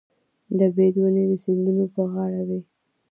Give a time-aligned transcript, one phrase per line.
[0.57, 2.59] د بید ونې د سیندونو په غاړه وي.